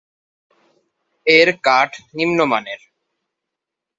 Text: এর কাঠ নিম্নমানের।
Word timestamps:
এর 1.27 1.47
কাঠ 1.63 1.91
নিম্নমানের। 2.17 2.81